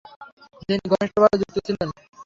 [0.61, 1.89] তিনি ঘনিষ্ঠভাবে যুক্ত ছিলেন।